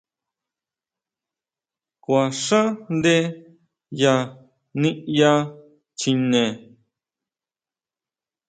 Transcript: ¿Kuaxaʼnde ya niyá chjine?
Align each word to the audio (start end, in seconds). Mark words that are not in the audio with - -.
¿Kuaxaʼnde 2.03 3.15
ya 4.01 4.15
niyá 4.79 5.33
chjine? 5.99 6.43